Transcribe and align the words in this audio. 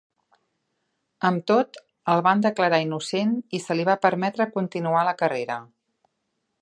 Amb 1.29 1.43
tot, 1.51 1.77
el 2.13 2.23
van 2.27 2.41
declarar 2.45 2.79
innocent 2.85 3.35
i 3.59 3.61
se 3.67 3.77
li 3.79 3.85
va 3.91 3.99
permetre 4.07 4.49
continuar 4.57 5.05
la 5.11 5.15
carrera. 5.21 5.59